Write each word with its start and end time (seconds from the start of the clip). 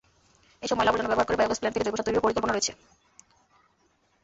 এসব 0.63 0.75
ময়লা-আবর্জনা 0.77 1.09
ব্যবহার 1.09 1.27
করে 1.27 1.37
বায়োগ্যাস 1.39 1.59
প্লান্ট 1.59 1.73
থেকে 1.75 1.85
জৈবগ্যাস 1.85 2.05
তৈরিরও 2.05 2.25
পরিকল্পনা 2.25 2.53
রয়েছে। 2.53 2.71